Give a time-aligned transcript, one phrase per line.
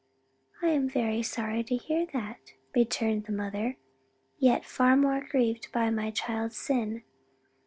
[0.63, 3.77] "I am very sorry to hear that," returned the mother,
[4.39, 7.03] "yet far more grieved by my child's sin.